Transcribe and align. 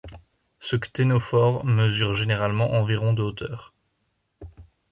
Ce 0.59 0.75
cténophore 0.75 1.63
mesure 1.63 2.15
généralement 2.15 2.73
environ 2.73 3.13
de 3.13 3.21
hauteur. 3.21 3.71